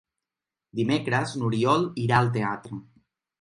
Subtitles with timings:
[0.79, 2.81] Dimecres n'Oriol irà al teatre.